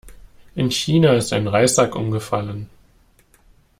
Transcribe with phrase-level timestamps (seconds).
[0.55, 2.67] In China ist ein Reissack umgefallen.